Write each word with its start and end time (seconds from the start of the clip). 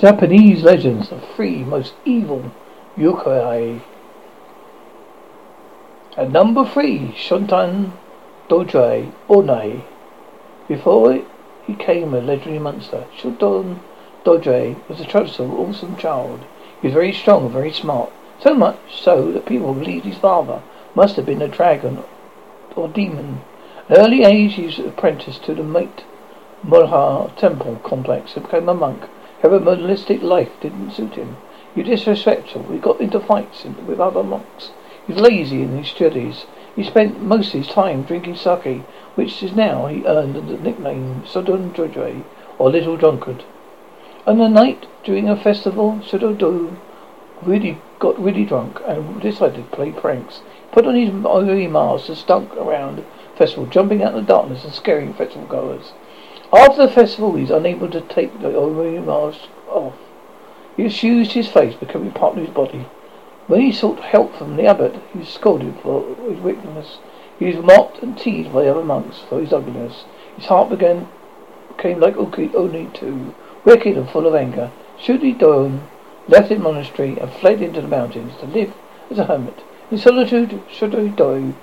Japanese 0.00 0.62
legends 0.62 1.12
of 1.12 1.22
three 1.36 1.62
most 1.62 1.92
evil 2.06 2.50
yokai. 2.96 3.82
At 6.16 6.30
number 6.30 6.64
three, 6.64 7.14
Shuntan 7.14 7.92
Dojai 8.48 9.12
Onai. 9.28 9.82
Before 10.66 11.22
he 11.66 11.74
came 11.74 12.14
a 12.14 12.20
legendary 12.22 12.58
monster, 12.58 13.04
Shuntan 13.14 13.80
Dojai 14.24 14.88
was 14.88 15.00
a 15.00 15.04
trustful, 15.04 15.52
awesome 15.60 15.96
child. 15.96 16.46
He 16.80 16.86
was 16.86 16.94
very 16.94 17.12
strong 17.12 17.42
and 17.42 17.52
very 17.52 17.72
smart. 17.72 18.10
So 18.40 18.54
much 18.54 18.78
so 19.02 19.30
that 19.32 19.44
people 19.44 19.74
believed 19.74 20.06
his 20.06 20.16
father 20.16 20.62
must 20.94 21.16
have 21.16 21.26
been 21.26 21.42
a 21.42 21.48
dragon 21.48 22.02
or 22.74 22.88
demon. 22.88 23.42
At 23.90 23.98
early 23.98 24.24
age, 24.24 24.54
he 24.54 24.64
was 24.64 24.78
apprenticed 24.78 25.44
to 25.44 25.54
the 25.54 25.62
Mate 25.62 26.04
Mulha 26.64 27.36
temple 27.36 27.78
complex 27.84 28.34
and 28.34 28.46
became 28.46 28.66
a 28.66 28.72
monk. 28.72 29.02
Monastic 29.42 30.22
life 30.22 30.50
didn't 30.60 30.90
suit 30.90 31.14
him. 31.14 31.36
He 31.74 31.80
was 31.80 31.88
disrespectful. 31.88 32.64
He 32.64 32.78
got 32.78 33.00
into 33.00 33.20
fights 33.20 33.64
with 33.64 33.98
other 33.98 34.22
monks. 34.22 34.70
He 35.06 35.14
was 35.14 35.22
lazy 35.22 35.62
in 35.62 35.78
his 35.78 35.88
studies. 35.88 36.46
He 36.76 36.82
spent 36.84 37.22
most 37.22 37.54
of 37.54 37.60
his 37.64 37.68
time 37.68 38.02
drinking 38.02 38.36
sake, 38.36 38.82
which 39.14 39.42
is 39.42 39.56
now 39.56 39.86
he 39.86 40.04
earned 40.04 40.34
the 40.34 40.58
nickname 40.58 41.22
Sodon 41.26 41.72
Jojoi, 41.72 42.22
or 42.58 42.70
Little 42.70 42.96
Drunkard. 42.96 43.44
On 44.26 44.40
a 44.40 44.48
night 44.48 44.86
during 45.04 45.28
a 45.28 45.36
festival, 45.36 46.00
Sudodo 46.02 46.76
really 47.42 47.78
got 47.98 48.22
really 48.22 48.44
drunk 48.44 48.80
and 48.86 49.20
decided 49.22 49.56
to 49.56 49.76
play 49.76 49.90
pranks. 49.90 50.42
Put 50.72 50.86
on 50.86 50.94
his 50.94 51.10
ugly 51.24 51.66
mask 51.66 52.08
and 52.08 52.18
stunk 52.18 52.54
around 52.56 52.98
the 52.98 53.04
festival, 53.36 53.66
jumping 53.66 54.02
out 54.02 54.14
in 54.14 54.20
the 54.20 54.26
darkness 54.26 54.64
and 54.64 54.74
scaring 54.74 55.14
festival 55.14 55.46
goers. 55.48 55.92
After 56.52 56.86
the 56.86 56.92
festival, 56.92 57.34
he 57.34 57.42
he's 57.42 57.50
unable 57.50 57.88
to 57.90 58.00
take 58.00 58.40
the 58.40 58.58
ugly 58.58 58.98
mask 58.98 59.48
off. 59.68 59.94
He 60.76 60.84
eschewed 60.84 61.28
his 61.28 61.46
face, 61.46 61.74
becoming 61.74 62.10
part 62.10 62.36
of 62.36 62.44
his 62.44 62.54
body. 62.54 62.86
When 63.46 63.60
he 63.60 63.70
sought 63.70 64.00
help 64.00 64.34
from 64.34 64.56
the 64.56 64.66
abbot, 64.66 64.96
he 65.12 65.20
was 65.20 65.28
scolded 65.28 65.74
for 65.80 66.04
his 66.28 66.40
wickedness. 66.40 66.98
He 67.38 67.46
was 67.46 67.64
mocked 67.64 68.02
and 68.02 68.18
teased 68.18 68.52
by 68.52 68.64
the 68.64 68.70
other 68.70 68.84
monks 68.84 69.20
for 69.28 69.40
his 69.40 69.52
ugliness. 69.52 70.04
His 70.36 70.46
heart 70.46 70.70
began 70.70 71.08
became 71.68 72.00
like 72.00 72.16
only 72.16 72.90
too, 72.92 73.34
wicked 73.64 73.96
and 73.96 74.10
full 74.10 74.26
of 74.26 74.34
anger. 74.34 74.70
Shudi 74.98 75.32
Doan 75.32 75.82
left 76.28 76.50
his 76.50 76.58
monastery 76.58 77.16
and 77.18 77.32
fled 77.32 77.62
into 77.62 77.80
the 77.80 77.88
mountains 77.88 78.36
to 78.40 78.46
live 78.46 78.74
as 79.10 79.18
a 79.18 79.24
hermit. 79.24 79.62
In 79.90 79.98
solitude, 79.98 80.62
Shudi 80.70 81.14
Doi 81.14 81.54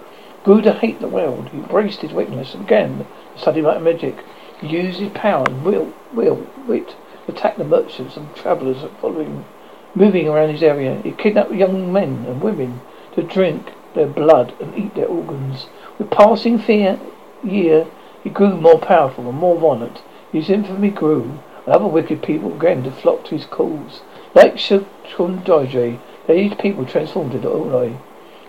grew 0.43 0.61
to 0.61 0.73
hate 0.73 0.99
the 0.99 1.07
world. 1.07 1.49
He 1.49 1.57
embraced 1.57 2.01
his 2.01 2.13
weakness 2.13 2.53
and 2.53 2.65
began 2.65 2.99
to 2.99 3.05
study 3.39 3.61
magic. 3.61 4.15
He 4.59 4.67
used 4.67 4.99
his 4.99 5.11
power 5.11 5.45
and 5.47 5.63
will, 5.63 5.93
will, 6.13 6.47
wit 6.67 6.95
attack 7.27 7.57
the 7.57 7.63
merchants 7.63 8.15
and 8.15 8.33
travellers 8.35 8.83
following, 9.01 9.45
moving 9.93 10.27
around 10.27 10.49
his 10.49 10.63
area. 10.63 11.01
He 11.03 11.11
kidnapped 11.11 11.51
young 11.51 11.91
men 11.91 12.25
and 12.27 12.41
women 12.41 12.81
to 13.15 13.21
drink 13.21 13.73
their 13.93 14.07
blood 14.07 14.53
and 14.59 14.77
eat 14.77 14.95
their 14.95 15.07
organs. 15.07 15.67
With 15.97 16.09
passing 16.09 16.57
fear 16.57 16.99
year, 17.43 17.87
he 18.23 18.29
grew 18.29 18.55
more 18.55 18.79
powerful 18.79 19.29
and 19.29 19.37
more 19.37 19.57
violent. 19.57 20.01
His 20.31 20.49
infamy 20.49 20.89
grew, 20.89 21.39
and 21.65 21.75
other 21.75 21.87
wicked 21.87 22.21
people 22.21 22.49
began 22.51 22.83
to 22.83 22.91
flock 22.91 23.25
to 23.25 23.35
his 23.35 23.45
cause. 23.45 24.01
Like 24.33 24.55
Shundoje, 24.55 25.99
these 26.27 26.53
people 26.55 26.85
transformed 26.85 27.33
into 27.33 27.49
Onai. 27.49 27.97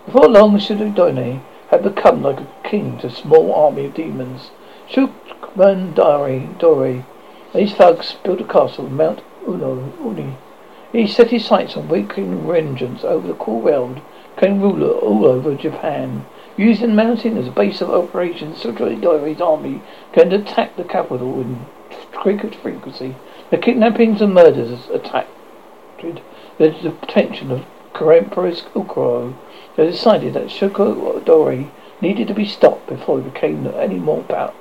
Before 0.05 0.27
long, 0.27 0.57
Shundoje 0.57 1.41
had 1.69 1.83
become 1.83 2.23
like 2.23 2.39
a 2.39 2.47
king 2.63 2.97
to 2.99 3.07
a 3.07 3.11
small 3.11 3.53
army 3.53 3.85
of 3.85 3.93
demons. 3.93 4.51
Shukman 4.91 5.93
Dore 5.93 6.27
and 7.53 7.61
his 7.61 7.73
thugs 7.73 8.15
built 8.23 8.41
a 8.41 8.43
castle 8.43 8.87
on 8.87 8.95
Mount 8.95 9.21
Uno 9.47 9.93
Uni. 10.03 10.35
He 10.91 11.05
set 11.05 11.29
his 11.29 11.45
sights 11.45 11.77
on 11.77 11.87
wreaking 11.87 12.47
vengeance 12.47 13.03
over 13.03 13.27
the 13.27 13.35
cool 13.35 13.61
world, 13.61 14.01
became 14.35 14.59
ruler 14.59 14.91
all 14.93 15.27
over 15.27 15.53
Japan. 15.53 16.25
Using 16.57 16.89
the 16.89 16.95
mountain 16.95 17.37
as 17.37 17.47
a 17.47 17.51
base 17.51 17.81
of 17.81 17.91
operations, 17.91 18.63
Dore's 18.63 19.41
army 19.41 19.81
began 20.11 20.31
to 20.31 20.37
attack 20.37 20.75
the 20.75 20.83
capital 20.83 21.39
in 21.39 21.65
great 22.13 22.55
frequency. 22.55 23.15
The 23.51 23.57
kidnappings 23.59 24.21
and 24.23 24.33
murders 24.33 24.89
attacked 24.89 25.29
the 25.99 26.19
attention 27.03 27.51
of 27.51 27.63
Empress 27.93 28.63
Ukuro. 28.73 29.35
They 29.75 29.85
decided 29.85 30.33
that 30.33 30.49
Dore 31.25 31.65
needed 32.01 32.27
to 32.27 32.33
be 32.33 32.45
stopped 32.45 32.87
before 32.87 33.21
he 33.21 33.29
became 33.29 33.67
any 33.67 33.99
more 33.99 34.23
power, 34.23 34.53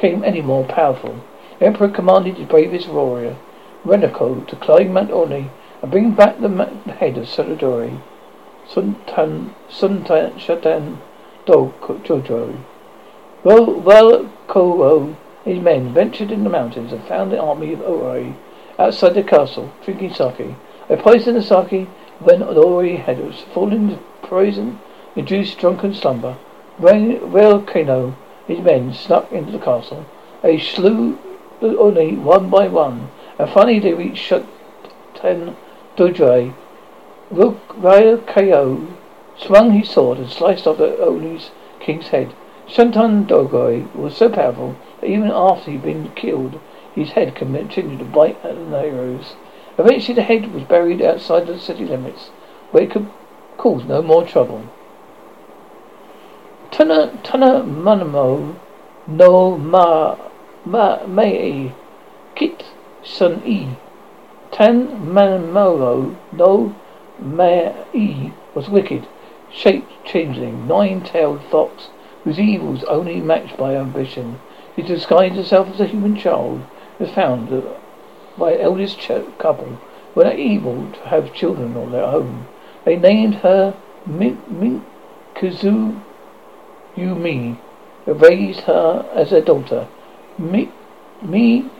became 0.00 0.24
any 0.24 0.40
more 0.40 0.64
powerful. 0.64 1.22
The 1.58 1.66
Emperor 1.66 1.90
commanded 1.90 2.38
his 2.38 2.48
bravest 2.48 2.88
warrior, 2.88 3.36
Renako, 3.84 4.46
to 4.48 4.56
climb 4.56 4.94
Mount 4.94 5.10
Oni 5.10 5.50
and 5.82 5.90
bring 5.90 6.12
back 6.12 6.40
the 6.40 6.48
head 6.98 7.18
of 7.18 7.26
Solidori. 7.26 8.00
Suntan 8.66 9.54
Suntan 9.68 10.38
Shatan 10.38 10.96
Do 11.44 11.74
Jojo. 11.82 12.64
Well 13.44 13.78
well 13.78 14.32
Koro 14.46 15.16
his 15.44 15.60
men 15.60 15.92
ventured 15.92 16.30
in 16.30 16.44
the 16.44 16.50
mountains 16.50 16.92
and 16.92 17.04
found 17.04 17.30
the 17.30 17.38
army 17.38 17.74
of 17.74 17.82
Ori 17.82 18.36
outside 18.78 19.12
the 19.12 19.22
castle, 19.22 19.70
drinking 19.84 20.14
sake. 20.14 20.54
They 20.88 20.96
poisoned 20.96 21.36
the 21.36 21.42
sake 21.42 21.88
when 22.20 22.42
Ori 22.42 22.96
had 22.96 23.34
fallen 23.52 23.90
into 23.90 24.02
poison, 24.22 24.80
induced 25.14 25.58
drunken 25.58 25.92
slumber. 25.92 26.38
Rail 26.78 27.60
Kano, 27.62 28.16
his 28.50 28.60
men, 28.60 28.92
snuck 28.92 29.30
into 29.32 29.52
the 29.52 29.58
castle. 29.58 30.04
They 30.42 30.58
slew 30.58 31.18
the 31.60 31.78
Oni 31.78 32.16
one 32.16 32.50
by 32.50 32.66
one, 32.68 33.10
and 33.38 33.48
finally 33.48 33.78
they 33.78 33.94
reached 33.94 34.30
Shuten 34.30 35.54
Dodre. 35.96 36.52
Rail 37.30 38.18
Ko 38.18 38.86
swung 39.36 39.70
his 39.70 39.88
sword 39.88 40.18
and 40.18 40.28
sliced 40.28 40.66
off 40.66 40.78
the 40.78 41.00
Oni's 41.06 41.50
king's 41.78 42.08
head. 42.08 42.34
Shantan 42.66 43.26
Dogoi 43.26 43.94
was 43.94 44.16
so 44.16 44.28
powerful 44.28 44.74
that 45.00 45.08
even 45.08 45.30
after 45.30 45.70
he'd 45.70 45.82
been 45.82 46.10
killed, 46.16 46.58
his 46.94 47.10
head 47.12 47.34
continued 47.34 47.98
to 48.00 48.04
bite 48.04 48.38
at 48.44 48.54
the 48.70 48.82
heroes. 48.82 49.34
Eventually 49.78 50.14
the 50.14 50.22
head 50.22 50.52
was 50.52 50.64
buried 50.64 51.00
outside 51.00 51.46
the 51.46 51.58
city 51.58 51.84
limits, 51.84 52.28
where 52.70 52.82
it 52.82 52.90
could 52.90 53.08
cause 53.56 53.84
no 53.84 54.02
more 54.02 54.24
trouble. 54.24 54.64
Tana 56.70 57.18
Tana 57.24 57.64
Manamo 57.64 58.54
no 59.06 59.58
ma 59.58 60.14
ma 60.64 61.04
mei 61.04 61.72
kit 62.36 62.64
sun 63.02 63.42
e. 63.44 63.66
Tan 64.52 64.86
Manamolo 65.04 66.14
no 66.32 66.74
mei 67.18 68.32
was 68.54 68.68
wicked, 68.70 69.08
shaped 69.50 69.90
changeling, 70.04 70.68
nine-tailed 70.68 71.42
fox, 71.42 71.90
whose 72.22 72.38
evils 72.38 72.84
only 72.84 73.20
matched 73.20 73.56
by 73.56 73.74
ambition. 73.74 74.38
He 74.76 74.82
disguised 74.82 75.34
herself 75.34 75.70
as 75.74 75.80
a 75.80 75.86
human 75.86 76.16
child, 76.16 76.60
was 77.00 77.10
found 77.10 77.64
by 78.38 78.56
eldest 78.56 79.00
couple 79.38 79.78
were 80.14 80.24
able 80.26 80.86
to 80.92 81.00
have 81.08 81.34
children 81.34 81.76
of 81.76 81.90
their 81.90 82.04
own. 82.04 82.46
They 82.84 82.96
named 82.96 83.34
her 83.36 83.74
Minkuzu 87.00 87.16
Yumi, 87.16 87.56
raised 88.06 88.60
her 88.60 89.08
as 89.14 89.32
a 89.32 89.40
daughter. 89.40 89.88
Mikuzumi 90.38 91.72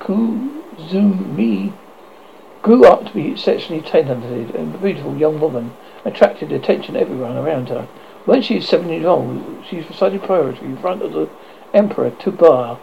grew 2.62 2.84
up 2.84 3.04
to 3.06 3.12
be 3.12 3.32
exceptionally 3.32 3.82
talented 3.82 4.54
and 4.54 4.80
beautiful 4.80 5.16
young 5.16 5.38
woman, 5.40 5.72
attracted 6.04 6.52
attention 6.52 6.96
everyone 6.96 7.36
around 7.36 7.68
her. 7.68 7.86
When 8.24 8.42
she 8.42 8.56
was 8.56 8.68
seven 8.68 8.88
years 8.88 9.04
old, 9.04 9.64
she 9.68 9.80
decided 9.80 10.22
priority 10.22 10.64
in 10.64 10.76
front 10.78 11.02
of 11.02 11.12
the 11.12 11.28
Emperor 11.74 12.10
Tubar, 12.10 12.78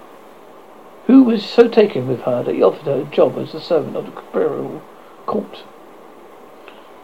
who 1.07 1.23
was 1.23 1.43
so 1.43 1.67
taken 1.67 2.07
with 2.07 2.21
her 2.21 2.43
that 2.43 2.53
he 2.53 2.61
offered 2.63 2.85
her 2.85 3.01
a 3.01 3.05
job 3.05 3.37
as 3.37 3.53
a 3.53 3.61
servant 3.61 3.95
of 3.95 4.05
the 4.05 4.11
imperial 4.11 4.81
court. 5.25 5.63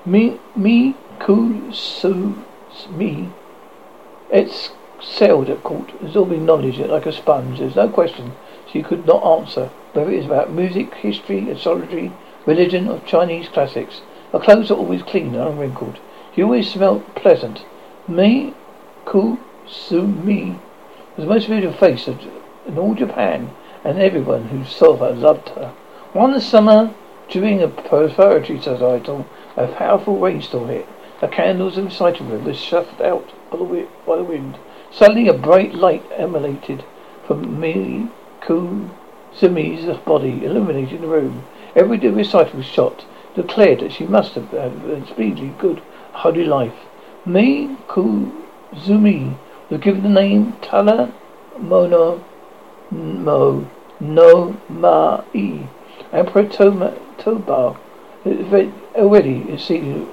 Mi, 0.06 0.40
mi, 0.56 0.96
ku, 1.19 1.72
su, 1.72 2.44
mi, 2.90 3.30
excelled 5.04 5.50
at 5.50 5.62
court, 5.64 5.92
absorbing 6.02 6.46
knowledge 6.46 6.80
like 6.80 7.06
a 7.06 7.12
sponge. 7.12 7.60
There's 7.60 7.76
no 7.76 7.90
question 7.90 8.32
she 8.72 8.82
could 8.82 9.06
not 9.06 9.22
answer, 9.24 9.70
whether 9.92 10.10
it 10.10 10.20
is 10.20 10.26
about 10.26 10.52
music, 10.52 10.94
history, 10.96 11.50
astrology, 11.50 12.14
religion, 12.46 12.88
or 12.88 13.00
Chinese 13.02 13.50
classics. 13.50 14.02
Her 14.32 14.40
clothes 14.40 14.72
are 14.72 14.78
always 14.78 15.04
clean 15.04 15.36
and 15.36 15.50
unwrinkled. 15.50 16.00
She 16.34 16.42
always 16.42 16.72
smelled 16.72 17.16
pleasant. 17.16 17.66
Me, 18.08 18.54
ku, 19.06 19.40
su, 19.68 20.08
mi 20.08 20.58
was 21.18 21.26
the 21.26 21.34
most 21.34 21.48
beautiful 21.48 21.78
face 21.78 22.08
in 22.08 22.78
all 22.78 22.96
Japan, 22.96 23.52
and 23.84 24.00
everyone 24.00 24.48
who 24.48 24.64
saw 24.64 24.96
her 24.98 25.12
loved 25.12 25.50
her. 25.50 25.74
One 26.14 26.40
summer, 26.40 26.94
during 27.30 27.62
a 27.62 27.68
prosperity 27.68 28.56
recital, 28.56 29.28
a 29.58 29.68
powerful 29.68 30.18
rainstorm 30.18 30.70
hit. 30.70 30.88
The 31.20 31.28
candles 31.28 31.78
in 31.78 31.84
the 31.84 31.90
recital 31.90 32.26
room 32.26 32.46
were 32.46 32.54
shuffled 32.54 33.02
out 33.02 33.34
by 33.52 33.58
the 33.58 34.24
wind. 34.24 34.58
Suddenly, 34.94 35.28
a 35.28 35.34
bright 35.34 35.74
light 35.74 36.04
emanated 36.16 36.84
from 37.25 37.57
Miku 37.60 38.90
Sumi's 39.36 39.98
body, 40.00 40.45
illuminating 40.45 41.01
the 41.01 41.07
room. 41.07 41.45
Every 41.75 41.98
recital 41.98 42.62
shot 42.62 43.06
declared 43.36 43.80
that 43.80 43.92
she 43.92 44.06
must 44.06 44.36
have 44.36 44.50
had 44.51 44.72
a 44.86 45.04
speedily 45.07 45.51
good, 45.57 45.81
holy 46.12 46.45
life. 46.45 46.75
Me 47.25 47.75
Kuzumi 47.88 49.36
was 49.72 49.81
given 49.81 50.04
the 50.04 50.10
name 50.10 50.54
Tala 50.62 51.12
Mono 51.57 52.24
Mo 52.92 53.66
No 54.00 54.56
Ma 54.69 55.24
E. 55.34 55.62
Emperor 56.12 56.48
Toma, 56.48 56.94
Toba 57.18 57.75
already 58.96 59.51
exceedingly 59.51 60.06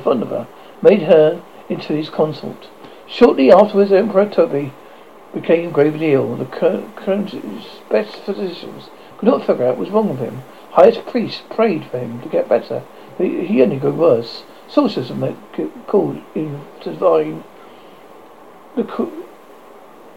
fond 0.00 0.22
of 0.22 0.28
her, 0.28 0.46
made 0.82 1.02
her 1.02 1.40
into 1.70 1.94
his 1.94 2.10
consort. 2.10 2.68
Shortly 3.10 3.50
afterwards, 3.50 3.90
Emperor 3.90 4.26
Toby 4.26 4.70
became 5.32 5.70
gravely 5.70 6.12
ill. 6.12 6.36
The 6.36 6.44
country's 6.44 7.80
best 7.88 8.16
physicians 8.16 8.90
could 9.16 9.26
not 9.26 9.46
figure 9.46 9.64
out 9.64 9.78
what 9.78 9.78
was 9.78 9.90
wrong 9.90 10.10
with 10.10 10.18
him. 10.18 10.42
Highest 10.72 11.06
priests 11.06 11.42
prayed 11.48 11.86
for 11.86 11.98
him 11.98 12.20
to 12.20 12.28
get 12.28 12.50
better, 12.50 12.82
but 13.16 13.26
he 13.26 13.62
only 13.62 13.78
grew 13.78 13.94
worse. 13.94 14.44
Sorcerers 14.68 15.10
called 15.86 16.20
in 16.34 16.60
to 16.82 16.92
divine 16.92 17.44
the, 18.76 18.84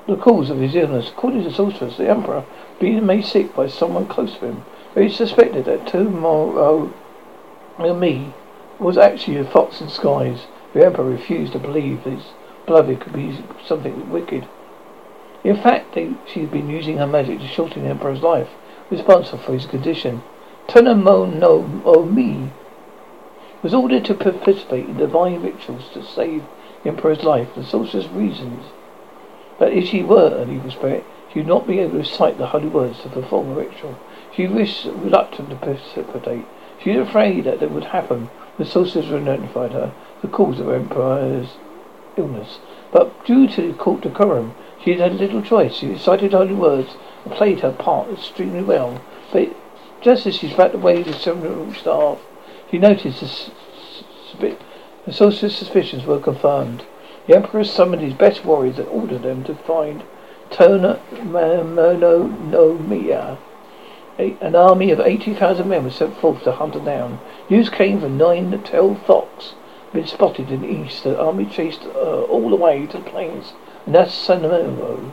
the 0.08 0.18
cause 0.18 0.50
of 0.50 0.60
his 0.60 0.76
illness. 0.76 1.12
According 1.12 1.46
to 1.46 1.54
sorcerers, 1.54 1.96
the 1.96 2.10
emperor 2.10 2.44
being 2.78 3.06
made 3.06 3.24
sick 3.24 3.56
by 3.56 3.68
someone 3.68 4.06
close 4.06 4.38
to 4.40 4.48
him. 4.48 4.66
He 4.96 5.08
suspected 5.08 5.64
that 5.64 5.88
tomorrow 5.88 6.92
me 7.80 8.34
was 8.80 8.98
actually 8.98 9.38
a 9.38 9.46
fox 9.46 9.80
in 9.80 9.88
disguise. 9.88 10.48
The 10.74 10.86
emperor 10.86 11.06
refused 11.06 11.54
to 11.54 11.60
believe 11.60 12.04
his 12.04 12.24
beloved 12.66 13.00
could 13.00 13.14
be 13.14 13.44
something 13.66 14.10
wicked. 14.10 14.48
In 15.44 15.56
fact, 15.56 15.96
they, 15.96 16.14
she 16.28 16.42
had 16.42 16.52
been 16.52 16.70
using 16.70 16.98
her 16.98 17.08
magic 17.08 17.40
to 17.40 17.48
shorten 17.48 17.84
the 17.84 17.90
emperor's 17.90 18.22
life, 18.22 18.50
responsible 18.90 19.40
for 19.40 19.54
his 19.54 19.66
condition. 19.66 20.22
Tonomo 20.68 21.26
no 21.26 21.82
oh, 21.86 22.02
o 22.02 22.06
mi 22.06 22.52
was 23.64 23.74
ordered 23.74 24.06
to 24.06 24.14
participate 24.14 24.86
in 24.86 24.98
divine 24.98 25.42
rituals 25.42 25.90
to 25.94 26.04
save 26.04 26.44
the 26.84 26.90
emperor's 26.90 27.24
life. 27.24 27.54
The 27.56 27.64
sorceress 27.64 28.08
reasons 28.08 28.66
that 29.60 29.74
if 29.74 29.88
she 29.88 30.04
were 30.04 30.38
an 30.38 30.56
evil 30.56 30.72
spirit, 30.72 31.04
she 31.32 31.40
would 31.40 31.48
not 31.48 31.68
be 31.68 31.80
able 31.80 31.94
to 31.94 31.98
recite 32.00 32.38
the 32.38 32.48
holy 32.48 32.68
words 32.68 33.02
to 33.02 33.10
perform 33.10 33.50
a 33.50 33.56
ritual. 33.56 33.98
She 34.36 34.48
was 34.48 34.86
reluctant 34.86 35.50
to 35.50 35.56
precipitate. 35.56 36.46
She 36.84 36.92
was 36.92 37.08
afraid 37.08 37.46
that 37.46 37.62
it 37.62 37.72
would 37.72 37.86
happen. 37.86 38.30
The 38.58 38.66
sorceress 38.66 39.08
notified 39.08 39.72
her 39.72 39.94
the 40.22 40.28
cause 40.28 40.60
of 40.60 40.70
emperor's 40.70 41.58
illness. 42.18 42.60
But 42.92 43.26
due 43.26 43.48
to 43.50 43.74
court 43.74 44.02
decorum, 44.02 44.54
she 44.84 44.96
had 44.96 45.14
little 45.16 45.42
choice. 45.42 45.76
She 45.76 45.88
recited 45.88 46.34
holy 46.34 46.54
words 46.54 46.96
and 47.24 47.34
played 47.34 47.62
her 47.62 47.72
part 47.72 48.10
extremely 48.12 48.64
well. 48.64 49.02
But 49.32 49.50
just 50.02 50.26
as 50.26 50.36
she 50.36 50.50
spat 50.50 50.74
away 50.74 51.04
the 51.04 51.14
ceremonial 51.14 51.74
staff, 51.74 52.20
she 52.70 52.78
noticed 52.78 53.52
the, 54.40 54.58
the 55.06 55.14
sorcerer's 55.14 55.56
suspicions 55.56 56.06
were 56.06 56.20
confirmed. 56.20 56.84
The 57.28 57.36
emperor 57.36 57.64
summoned 57.64 58.02
his 58.02 58.14
best 58.14 58.44
warriors 58.44 58.80
and 58.80 58.88
ordered 58.90 59.24
them 59.24 59.44
to 59.46 59.56
find 59.56 60.04
Tona 60.50 61.00
Mono 61.24 62.28
no 62.28 62.74
Mia. 62.74 63.38
An 64.18 64.56
army 64.56 64.92
of 64.92 65.00
80,000 65.00 65.68
men 65.68 65.86
was 65.86 65.96
sent 65.96 66.18
forth 66.18 66.44
to 66.44 66.52
hunt 66.52 66.74
her 66.74 66.80
down. 66.82 67.20
News 67.50 67.70
came 67.70 68.02
from 68.02 68.18
nine 68.18 68.52
to 68.52 68.58
twelve 68.58 69.02
fox 69.06 69.54
been 69.94 70.08
spotted 70.08 70.52
in 70.52 70.62
the 70.62 70.70
east. 70.70 71.04
The 71.04 71.20
army 71.20 71.46
chased 71.46 71.84
uh, 71.84 72.22
all 72.24 72.50
the 72.50 72.56
way 72.56 72.86
to 72.88 72.98
the 72.98 73.04
plains 73.04 73.54
and 73.86 73.96
that's 73.96 74.14
Sanamo. 74.14 75.12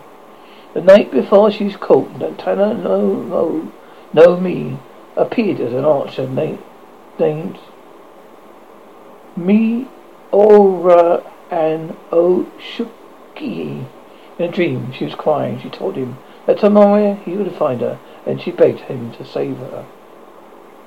The 0.75 0.81
night 0.83 1.11
before 1.11 1.51
she 1.51 1.65
was 1.65 1.77
caught, 1.77 2.13
Natana 2.19 2.81
no 2.83 3.23
no 3.23 3.73
no 4.13 4.37
me 4.39 4.79
appeared 5.17 5.61
as 5.61 5.73
an 5.73 5.85
archer 5.85 6.29
named 6.29 7.59
Me 9.37 9.89
Ora 10.31 11.25
and 11.51 11.97
Oshuki. 12.11 13.87
In 14.39 14.45
a 14.45 14.49
dream, 14.49 14.93
she 14.93 15.05
was 15.05 15.15
crying. 15.15 15.61
She 15.61 15.71
told 15.71 15.97
him 15.97 16.19
that 16.47 16.59
tomorrow 16.59 17.15
he 17.15 17.37
would 17.37 17.53
find 17.55 17.81
her, 17.81 17.99
and 18.27 18.41
she 18.41 18.51
begged 18.51 18.81
him 18.81 19.13
to 19.13 19.25
save 19.25 19.57
her 19.57 19.87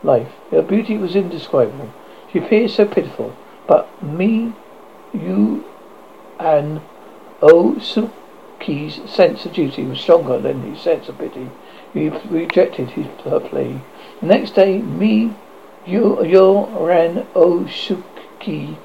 life. 0.04 0.32
Her 0.52 0.62
beauty 0.62 0.98
was 0.98 1.16
indescribable. 1.16 1.92
She 2.32 2.40
appeared 2.40 2.72
so 2.72 2.86
pitiful, 2.86 3.36
but 3.68 4.04
me, 4.04 4.54
you, 5.14 5.66
and 6.40 6.82
oh, 7.42 7.76
Osuki's 7.76 9.10
sense 9.10 9.46
of 9.46 9.54
duty 9.54 9.84
was 9.84 10.00
stronger 10.00 10.40
than 10.40 10.62
his 10.62 10.82
sense 10.82 11.10
of 11.10 11.18
pity. 11.18 11.50
He 11.94 12.10
rejected 12.10 12.92
his, 12.92 13.08
her 13.24 13.40
plea. 13.40 13.82
The 14.22 14.28
next 14.28 14.52
day, 14.56 14.82
me, 14.82 15.36
you, 15.86 16.18
Yoran 16.22 17.26
Osuki 17.34 18.76
oh, 18.76 18.78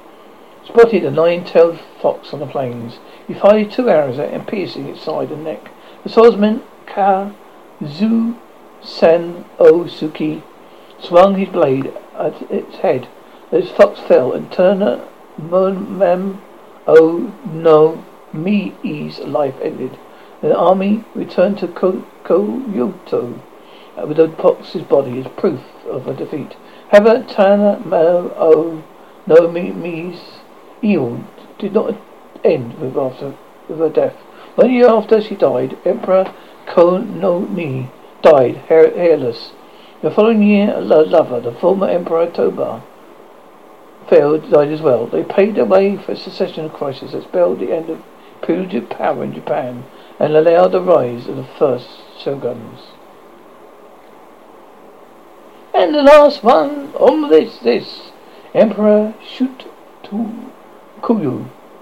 spotted 0.65 1.05
a 1.05 1.11
nine-tailed 1.11 1.79
fox 2.01 2.33
on 2.33 2.39
the 2.39 2.47
plains. 2.47 2.99
He 3.27 3.33
fired 3.33 3.71
two 3.71 3.89
arrows 3.89 4.19
at 4.19 4.33
it, 4.33 4.47
piercing 4.47 4.87
its 4.87 5.01
side 5.01 5.31
and 5.31 5.43
neck. 5.43 5.69
The 6.03 6.09
swordsman 6.09 6.63
Kazu 6.85 8.35
Sen 8.81 9.45
Osuki 9.59 10.41
oh, 10.41 11.01
swung 11.01 11.35
his 11.35 11.49
blade 11.49 11.93
at 12.17 12.41
its 12.51 12.77
head. 12.77 13.07
The 13.49 13.61
fox 13.61 13.99
fell, 14.01 14.33
and 14.33 14.51
Turner 14.51 15.07
Mem 15.37 16.41
Oh 16.85 17.33
no 17.49 18.03
Mii's 18.33 19.19
life 19.19 19.55
ended. 19.61 19.97
The 20.41 20.55
army 20.55 21.05
returned 21.15 21.57
to 21.59 21.67
Kyoto 21.67 23.39
uh, 23.97 24.05
with 24.05 24.17
the 24.17 24.29
fox's 24.37 24.83
body 24.83 25.19
as 25.19 25.27
proof 25.37 25.61
of 25.85 26.07
a 26.07 26.13
defeat. 26.13 26.55
However, 26.91 27.25
Turner 27.27 27.79
Mao 27.85 28.31
O 28.35 28.35
oh 28.37 28.83
no 29.25 29.47
Mii's 29.47 30.39
evil 30.81 31.23
did 31.57 31.73
not 31.73 31.95
end 32.43 32.79
with 32.79 32.97
after 32.97 33.35
with 33.67 33.79
her 33.79 33.89
death. 33.89 34.15
One 34.55 34.71
year 34.71 34.89
after 34.89 35.21
she 35.21 35.35
died, 35.35 35.77
Emperor 35.85 36.33
Kononi 36.65 37.89
died 38.21 38.55
hair, 38.67 38.91
hairless. 38.91 39.51
The 40.01 40.11
following 40.11 40.43
year, 40.43 40.73
a 40.75 40.81
lover, 40.81 41.39
the 41.39 41.51
former 41.51 41.87
Emperor 41.87 42.29
Toba, 42.29 42.83
failed, 44.09 44.49
died 44.49 44.69
as 44.69 44.81
well. 44.81 45.07
They 45.07 45.23
paved 45.23 45.57
the 45.57 45.65
way 45.65 45.97
for 45.97 46.13
a 46.13 46.15
secession 46.15 46.69
crisis 46.69 47.11
that 47.11 47.23
spelled 47.23 47.59
the 47.59 47.73
end 47.73 47.89
of 47.89 48.03
period 48.41 48.89
power 48.89 49.23
in 49.23 49.33
Japan 49.33 49.85
and 50.19 50.35
allowed 50.35 50.71
the 50.71 50.81
rise 50.81 51.27
of 51.27 51.35
the 51.35 51.47
first 51.57 51.87
shoguns. 52.19 52.91
And 55.73 55.93
the 55.93 56.03
last 56.03 56.43
one 56.43 56.93
on 56.95 57.29
this, 57.29 57.59
this 57.59 58.11
Emperor 58.53 59.13
Shoot 59.23 59.65
to 60.03 60.51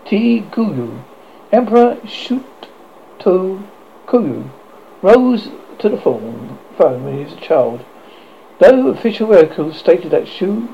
T. 0.05 0.41
Kuyu, 0.51 1.03
Emperor 1.51 1.97
Shoot 2.05 2.67
to 3.19 3.63
rose 5.01 5.49
to 5.79 5.89
the 5.89 5.97
throne 5.97 6.59
when 6.77 7.17
he 7.17 7.23
was 7.23 7.33
a 7.33 7.37
child. 7.37 7.85
Though 8.59 8.87
official 8.87 9.27
records 9.27 9.77
stated 9.77 10.11
that 10.11 10.27
Shu 10.27 10.69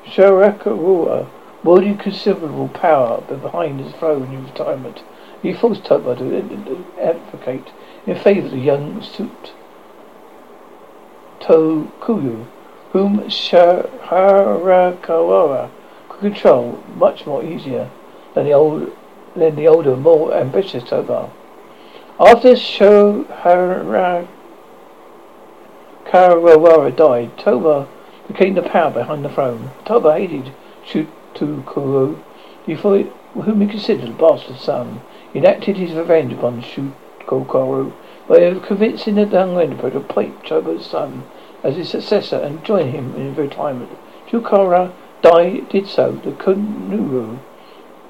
Shaharakarara 0.04 1.28
wielded 1.62 2.00
considerable 2.00 2.68
power 2.68 3.20
behind 3.20 3.80
his 3.80 3.92
throne 3.94 4.32
in 4.32 4.44
retirement. 4.44 5.02
He 5.42 5.52
forced 5.52 5.84
Toba 5.84 6.16
to 6.16 6.84
advocate 7.00 7.68
in 8.06 8.16
favour 8.16 8.46
of 8.46 8.52
the 8.52 8.58
young 8.58 9.02
suit 9.02 9.52
Tokuyu, 11.40 12.46
whom 12.96 13.20
Shaharakarara 13.28 15.68
could 16.08 16.20
control 16.20 16.82
much 16.94 17.26
more 17.26 17.44
easier 17.44 17.90
than 18.32 18.46
the 18.46 18.52
old 18.52 18.90
than 19.34 19.54
the 19.54 19.68
older, 19.68 19.94
more 19.94 20.32
ambitious 20.32 20.82
Toba. 20.82 21.30
After 22.18 22.52
Shohara 22.52 24.26
Karawara 26.06 26.96
died, 26.96 27.36
Toba 27.36 27.86
became 28.28 28.54
the 28.54 28.62
power 28.62 28.90
behind 28.90 29.26
the 29.26 29.28
throne. 29.28 29.72
Toba 29.84 30.16
hated 30.16 30.54
Shutukuru, 30.86 32.18
whom 32.64 33.60
he 33.60 33.66
considered 33.66 34.08
a 34.08 34.12
bastard 34.12 34.56
son. 34.56 35.02
He 35.34 35.40
enacted 35.40 35.76
his 35.76 35.92
revenge 35.92 36.32
upon 36.32 36.62
Shutukuru 36.62 37.92
by 38.26 38.54
convincing 38.66 39.16
the 39.16 39.26
young 39.26 39.60
emperor 39.60 39.90
to 39.90 39.98
appoint 39.98 40.46
Toba's 40.46 40.86
son 40.86 41.24
as 41.66 41.76
his 41.76 41.88
successor 41.88 42.36
and 42.36 42.64
join 42.64 42.90
him 42.90 43.14
in 43.16 43.34
retirement. 43.34 43.90
Shukara 44.28 44.92
died, 45.22 45.68
did 45.68 45.88
so. 45.88 46.12
The 46.12 46.30
Kunuru 46.30 47.40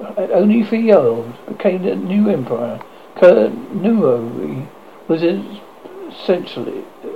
at 0.01 0.31
uh, 0.31 0.35
only 0.35 0.63
three 0.63 0.83
years 0.83 1.35
became 1.49 1.83
the 1.83 1.97
new 1.97 2.29
emperor. 2.29 2.81
Kernuri 3.17 4.69
was 5.09 5.23
essentially 5.23 6.85
uh, 7.03 7.09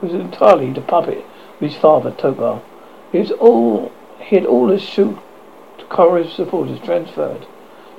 was 0.00 0.12
entirely 0.12 0.72
the 0.72 0.80
puppet 0.80 1.18
of 1.18 1.60
his 1.60 1.74
father, 1.74 2.12
Toba. 2.12 2.62
He 3.10 3.18
was 3.18 3.32
all 3.32 3.90
he 4.20 4.36
had 4.36 4.46
all 4.46 4.68
his 4.68 4.82
Shukara's 4.82 6.32
supporters 6.32 6.78
transferred 6.80 7.46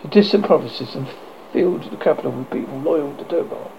to 0.02 0.08
distant 0.08 0.46
provinces 0.46 0.96
and 0.96 1.08
filled 1.52 1.92
the 1.92 1.98
capital 1.98 2.32
with 2.32 2.50
people 2.50 2.80
loyal 2.80 3.16
to 3.18 3.26
Toba. 3.26 3.72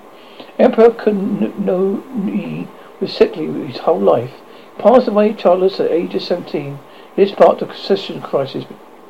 Emperor 0.59 0.91
Kunoni 0.91 2.69
was 3.03 3.13
sickly 3.13 3.47
his 3.67 3.79
whole 3.79 4.01
life. 4.01 4.33
He 4.77 4.83
passed 4.83 5.09
away 5.09 5.35
childless 5.35 5.81
at 5.81 5.89
the 5.89 5.95
age 5.95 6.15
of 6.15 6.23
seventeen. 6.23 6.79
It 7.17 7.29
sparked 7.29 7.61
a 7.61 7.67
succession 7.67 8.23
crisis 8.23 8.65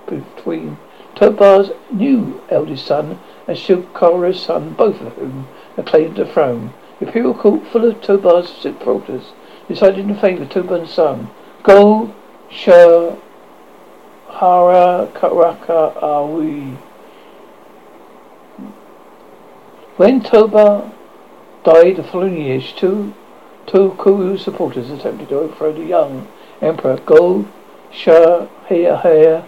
between 0.06 0.78
Toba's 1.14 1.70
new 1.92 2.40
eldest 2.48 2.86
son 2.86 3.20
and 3.46 3.56
Shukara's 3.56 4.40
son, 4.40 4.72
both 4.72 5.00
of 5.00 5.12
whom 5.12 5.46
had 5.76 5.86
claimed 5.86 6.16
the 6.16 6.24
throne. 6.24 6.72
The 6.98 7.06
imperial 7.06 7.34
court, 7.34 7.66
full 7.68 7.84
of 7.84 8.00
Toba's 8.00 8.48
supporters, 8.48 9.32
decided 9.68 10.08
in 10.08 10.16
favour 10.16 10.44
of 10.44 10.50
Toba's 10.50 10.90
son, 10.90 11.30
Go 11.62 12.14
Shahara 12.50 13.18
Karaka 15.12 15.94
Awi. 16.02 16.76
When 19.96 20.22
Toba 20.22 20.92
died 21.64 21.96
the 21.96 22.02
following 22.02 22.40
year, 22.40 22.60
two 22.60 23.14
Tokugawa 23.66 24.38
supporters 24.38 24.90
attempted 24.90 25.28
to 25.28 25.38
overthrow 25.38 25.72
the 25.72 25.84
young 25.84 26.26
emperor 26.60 26.96
Go 26.98 27.46
Shahara 27.92 29.44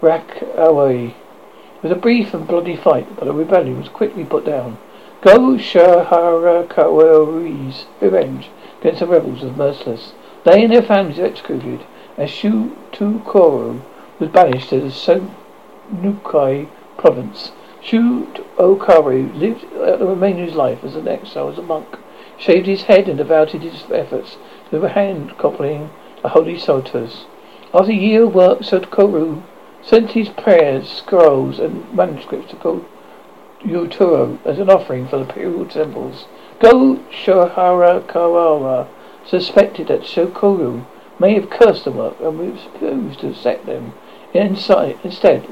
Rakawi. 0.00 1.10
It 1.10 1.82
was 1.82 1.92
a 1.92 1.96
brief 1.96 2.34
and 2.34 2.46
bloody 2.46 2.76
fight, 2.76 3.16
but 3.16 3.24
the 3.24 3.32
rebellion 3.32 3.78
was 3.78 3.88
quickly 3.88 4.24
put 4.24 4.44
down. 4.44 4.78
Go 5.20 5.56
Shaharakawa's 5.56 7.86
revenge 8.00 8.50
against 8.80 9.00
the 9.00 9.06
rebels 9.06 9.42
was 9.42 9.56
merciless. 9.56 10.12
They 10.44 10.64
and 10.64 10.72
their 10.72 10.82
families 10.82 11.18
were 11.18 11.26
executed, 11.26 11.84
and 12.16 12.30
Shu 12.30 12.76
Tukoro 12.92 13.82
was 14.18 14.30
banished 14.30 14.70
to 14.70 14.80
the 14.80 14.90
Sonukai 14.90 16.68
province. 16.96 17.52
Shu 17.80 18.26
Okari 18.56 19.36
lived 19.38 19.70
the 19.72 20.06
remainder 20.06 20.42
of 20.42 20.48
his 20.48 20.56
life 20.56 20.84
as 20.84 20.94
an 20.94 21.08
exile 21.08 21.48
as 21.48 21.58
a 21.58 21.62
monk, 21.62 21.98
shaved 22.38 22.66
his 22.66 22.82
head 22.82 23.08
and 23.08 23.18
devoted 23.18 23.62
his 23.62 23.84
efforts 23.90 24.36
to 24.70 24.78
the 24.78 24.90
hand 24.90 25.36
copying 25.38 25.90
the 26.22 26.28
holy 26.28 26.58
psalters. 26.58 27.26
After 27.74 27.90
a 27.90 27.94
year 27.94 28.24
of 28.24 28.34
work, 28.34 28.60
Sotokoru 28.60 29.42
sent 29.82 30.12
his 30.12 30.28
prayers, 30.28 30.88
scrolls, 30.88 31.58
and 31.58 31.92
manuscripts 31.92 32.52
to 32.52 32.84
Yotaro 33.64 34.38
as 34.44 34.58
an 34.58 34.70
offering 34.70 35.08
for 35.08 35.16
the 35.16 35.22
imperial 35.22 35.66
temples. 35.66 36.26
Go 36.60 37.00
Shohara 37.10 38.02
Kawara 38.06 38.86
suspected 39.26 39.88
that 39.88 40.02
Shokoru 40.02 40.84
may 41.18 41.34
have 41.34 41.50
cursed 41.50 41.84
the 41.84 41.90
work 41.90 42.20
and 42.20 42.38
refused 42.38 43.20
to 43.20 43.30
accept 43.30 43.66
them. 43.66 43.94
Inside, 44.32 44.98
instead, 45.02 45.44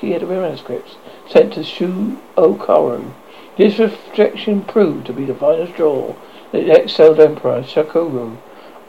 he 0.00 0.10
had 0.10 0.22
the 0.22 0.26
manuscripts 0.26 0.96
sent 1.28 1.52
to 1.54 1.62
Shu 1.62 2.18
Okaru. 2.36 3.12
This 3.56 3.78
rejection 3.78 4.62
proved 4.62 5.06
to 5.06 5.12
be 5.12 5.24
the 5.24 5.34
final 5.34 5.66
straw 5.66 6.14
the 6.52 6.70
exiled 6.70 7.18
emperor 7.18 7.62
Shakuru 7.62 8.36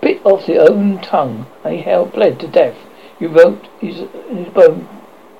bit 0.02 0.24
off 0.26 0.46
his 0.46 0.70
own 0.70 1.00
tongue 1.02 1.48
and 1.64 1.76
he 1.76 1.82
held 1.82 2.14
bled 2.14 2.40
to 2.42 2.48
death 2.48 2.76
he 3.24 3.28
wrote 3.28 3.68
his, 3.80 4.00
in 4.30 4.38
his 4.44 4.54
bone 4.54 4.90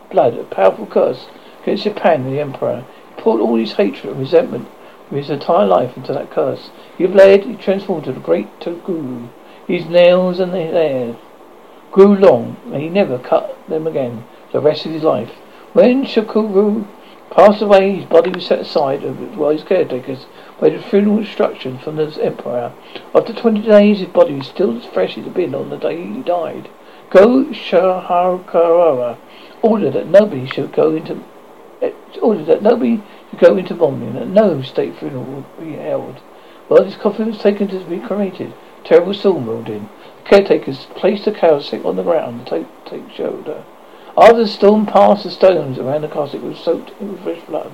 blood 0.10 0.36
a 0.38 0.44
powerful 0.46 0.86
curse 0.86 1.28
against 1.64 1.84
Japan 1.84 2.22
and 2.22 2.34
the 2.34 2.40
Emperor. 2.40 2.86
He 3.10 3.22
poured 3.22 3.42
all 3.42 3.58
his 3.58 3.74
hatred 3.74 4.12
and 4.12 4.20
resentment 4.20 4.70
of 5.12 5.18
his 5.18 5.30
entire 5.30 5.66
life 5.66 5.98
into 5.98 6.14
that 6.14 6.32
curse. 6.32 6.70
He 6.98 7.08
bled, 7.08 7.44
he 7.44 7.56
transformed 7.56 8.06
to 8.06 8.14
the 8.14 8.20
great 8.20 8.60
Toguru. 8.60 9.28
His 9.68 9.86
nails 9.88 10.40
and 10.40 10.54
his 10.54 10.72
hair 10.72 11.18
grew 11.92 12.16
long, 12.16 12.58
and 12.72 12.82
he 12.82 12.90
never 12.90 13.18
cut 13.18 13.58
them 13.68 13.86
again 13.86 14.24
for 14.52 14.60
the 14.60 14.66
rest 14.66 14.86
of 14.86 14.94
his 14.94 15.04
life. 15.04 15.32
When 15.74 16.06
Shakuru 16.06 16.86
passed 17.32 17.62
away, 17.62 17.96
his 17.96 18.06
body 18.06 18.30
was 18.30 18.46
set 18.46 18.60
aside 18.60 19.02
by 19.38 19.54
his 19.54 19.64
caretakers 19.64 20.26
by 20.64 20.70
the 20.70 20.82
funeral 20.82 21.18
instruction 21.18 21.78
from 21.78 21.98
the 21.98 22.24
Emperor. 22.24 22.72
After 23.14 23.34
twenty 23.34 23.64
days, 23.64 24.00
his 24.00 24.08
body 24.08 24.36
was 24.36 24.48
still 24.48 24.78
as 24.78 24.86
fresh 24.86 25.18
as 25.18 25.18
it 25.18 25.24
had 25.26 25.34
been 25.34 25.54
on 25.54 25.70
the 25.70 25.76
day 25.76 26.02
he 26.02 26.22
died. 26.22 26.70
Go 27.10 27.44
Shaharkara 27.48 29.18
ordered 29.62 29.92
that 29.92 30.08
nobody 30.08 30.48
should 30.48 30.72
go 30.72 30.96
into 30.96 31.22
eh, 31.82 31.92
ordered 32.22 32.46
that 32.46 32.64
nobody 32.64 33.04
should 33.30 33.40
go 33.42 33.58
into 33.58 33.76
mourning 33.76 34.16
and 34.16 34.34
no 34.34 34.62
state 34.62 34.98
funeral 34.98 35.26
would 35.26 35.60
be 35.60 35.74
held. 35.74 36.20
While 36.70 36.86
his 36.86 36.96
coffin 36.96 37.28
was 37.28 37.40
taken 37.40 37.68
to 37.68 37.84
be 37.84 38.00
cremated, 38.00 38.54
terrible 38.86 39.14
storm 39.14 39.46
rolled 39.46 39.68
in. 39.68 39.90
The 40.24 40.30
caretakers 40.30 40.88
placed 40.96 41.26
the 41.26 41.34
casket 41.34 41.84
on 41.84 41.98
the 41.98 42.04
ground 42.04 42.48
to 42.48 42.60
take, 42.60 42.86
take 42.86 43.12
shelter. 43.12 43.66
After 44.18 44.38
the 44.38 44.48
storm 44.48 44.86
passed, 44.86 45.26
the 45.26 45.32
stones 45.32 45.78
around 45.78 46.04
the 46.04 46.08
casket 46.08 46.42
were 46.42 46.56
soaked 46.56 46.94
in 47.02 47.18
fresh 47.18 47.42
blood. 47.42 47.74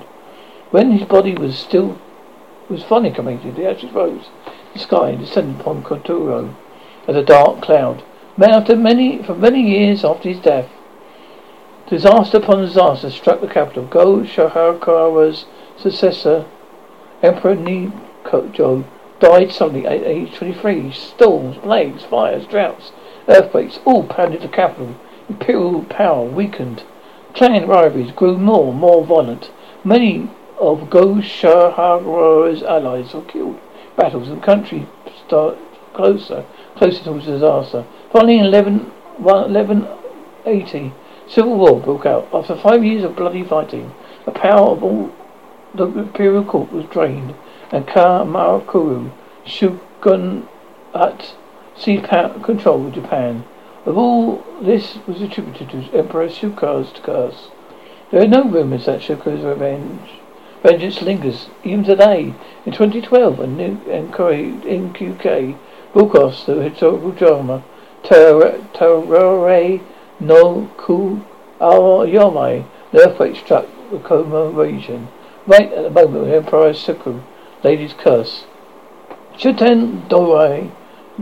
When 0.72 0.90
his 0.90 1.06
body 1.06 1.34
was 1.34 1.56
still 1.56 1.96
was 2.70 2.84
finally 2.84 3.10
cremated, 3.10 3.56
the 3.56 3.68
ashes 3.68 3.92
rose 3.92 4.28
the 4.72 4.78
sky 4.78 5.14
descended 5.16 5.60
upon 5.60 5.82
Koturo 5.82 6.54
as 7.08 7.16
a 7.16 7.24
dark 7.24 7.60
cloud. 7.60 8.02
After 8.40 8.76
many, 8.76 9.22
for 9.22 9.34
many 9.34 9.60
years 9.60 10.04
after 10.04 10.28
his 10.28 10.38
death, 10.38 10.68
disaster 11.88 12.38
upon 12.38 12.60
disaster 12.60 13.10
struck 13.10 13.40
the 13.40 13.48
capital. 13.48 13.84
Go 13.84 14.20
Shaharkara's 14.20 15.46
successor, 15.76 16.46
Emperor 17.22 17.56
Nikojo, 17.56 18.84
died 19.18 19.52
suddenly 19.52 19.86
at 19.86 20.02
age 20.04 20.34
23. 20.36 20.92
Storms, 20.92 21.58
plagues, 21.58 22.04
fires, 22.04 22.46
droughts, 22.46 22.92
earthquakes 23.28 23.80
all 23.84 24.04
pounded 24.04 24.40
the 24.42 24.48
capital. 24.48 24.94
Imperial 25.28 25.82
power 25.84 26.24
weakened. 26.24 26.84
Clan 27.34 27.66
rivalries 27.66 28.12
grew 28.12 28.38
more 28.38 28.70
and 28.70 28.78
more 28.78 29.04
violent. 29.04 29.50
Many 29.84 30.30
of 30.60 30.90
Go 30.90 31.14
Shaharkara's 31.16 32.62
allies 32.62 33.14
were 33.14 33.22
killed. 33.22 33.58
Battles 33.96 34.28
and 34.28 34.42
the 34.42 34.46
country 34.46 34.86
start 35.26 35.56
closer, 35.94 36.44
closer 36.76 37.02
towards 37.02 37.24
disaster. 37.24 37.86
Finally, 38.12 38.38
in 38.38 38.44
11, 38.44 38.78
1180, 39.18 40.92
civil 41.26 41.56
war 41.56 41.80
broke 41.80 42.04
out. 42.04 42.28
After 42.32 42.54
five 42.56 42.84
years 42.84 43.04
of 43.04 43.16
bloody 43.16 43.42
fighting, 43.42 43.92
the 44.26 44.32
power 44.32 44.70
of 44.70 44.84
all 44.84 45.10
the 45.74 45.86
imperial 45.86 46.44
court 46.44 46.72
was 46.72 46.84
drained, 46.86 47.34
and 47.70 47.86
Kamakura 47.86 49.12
Shogun 49.44 50.48
at 50.94 51.34
seized 51.76 52.04
control 52.04 52.86
of 52.86 52.94
Japan. 52.94 53.44
Of 53.86 53.96
all 53.96 54.44
this 54.60 54.98
was 55.06 55.22
attributed 55.22 55.70
to 55.70 55.96
Emperor 55.96 56.28
Shuka's 56.28 56.92
curse. 57.02 57.48
There 58.10 58.22
are 58.22 58.28
no 58.28 58.44
rumors 58.44 58.86
that 58.86 59.00
Shuka's 59.00 59.42
revenge 59.42 60.20
vengeance 60.62 61.00
lingers 61.02 61.48
even 61.64 61.84
today. 61.84 62.34
In 62.66 62.72
2012, 62.72 63.40
a 63.40 63.46
new 63.46 63.76
NHK 63.86 65.56
broadcast 65.92 66.46
the 66.46 66.62
historical 66.62 67.12
drama 67.12 67.64
Terrore 68.02 69.80
no 70.20 70.70
Ku 70.76 71.22
Aoyomai. 71.60 72.64
The 72.92 73.08
earthquake 73.08 73.36
struck 73.36 73.66
the 73.90 73.98
Koma 73.98 74.50
region. 74.50 75.08
Right 75.46 75.72
at 75.72 75.82
the 75.82 75.90
moment 75.90 76.24
when 76.24 76.34
Emperor 76.34 76.72
Suku 76.72 77.22
laid 77.62 77.78
his 77.78 77.92
curse. 77.92 78.44
Shuten 79.36 80.08
Dorai, 80.08 80.70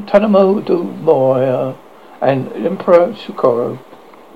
Tanamo 0.07 0.65
do 0.65 0.83
Moria, 0.83 1.77
and 2.21 2.53
Emperor 2.53 3.13
Shukoro 3.13 3.79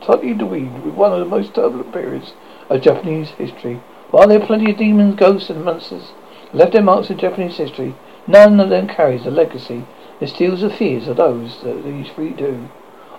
slightly 0.04 0.30
intervened 0.30 0.84
with 0.84 0.94
one 0.94 1.12
of 1.12 1.20
the 1.20 1.24
most 1.24 1.54
turbulent 1.54 1.92
periods 1.92 2.34
of 2.68 2.82
Japanese 2.82 3.30
history. 3.30 3.80
While 4.12 4.28
there 4.28 4.40
are 4.40 4.46
plenty 4.46 4.70
of 4.70 4.76
demons, 4.76 5.16
ghosts, 5.16 5.48
and 5.48 5.64
monsters 5.64 6.12
left 6.52 6.72
their 6.72 6.82
marks 6.82 7.08
in 7.08 7.16
Japanese 7.16 7.56
history, 7.56 7.94
none 8.26 8.60
of 8.60 8.68
them 8.68 8.86
carries 8.86 9.24
the 9.24 9.30
legacy 9.30 9.84
it 10.20 10.28
steals 10.28 10.60
the 10.60 10.70
fears 10.70 11.08
of 11.08 11.16
those 11.16 11.62
that 11.62 11.82
these 11.82 12.08
three 12.10 12.30
do. 12.30 12.68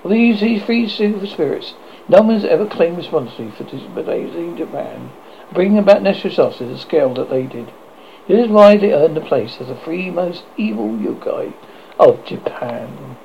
Of 0.03 0.11
these, 0.11 0.39
these 0.39 0.63
three 0.63 0.87
silver 0.87 1.25
spirits, 1.25 1.73
no 2.07 2.21
one 2.21 2.35
has 2.35 2.45
ever 2.45 2.67
claimed 2.67 2.97
responsibility 2.97 3.55
for 3.57 3.63
disabling 3.63 4.55
Japan, 4.55 5.11
bringing 5.51 5.79
about 5.79 6.03
natural 6.03 6.29
disasters 6.29 6.67
at 6.67 6.73
the 6.73 6.77
scale 6.77 7.13
that 7.15 7.29
they 7.29 7.47
did. 7.47 7.71
This 8.27 8.45
is 8.45 8.51
why 8.51 8.77
they 8.77 8.93
earned 8.93 9.17
the 9.17 9.21
place 9.21 9.57
as 9.59 9.67
the 9.67 9.75
three 9.75 10.11
most 10.11 10.43
evil 10.55 10.89
yokai 10.89 11.53
of 11.99 12.23
Japan. 12.23 13.17